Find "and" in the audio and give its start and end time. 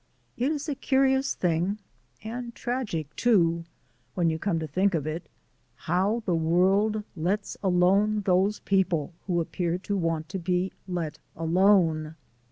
2.23-2.55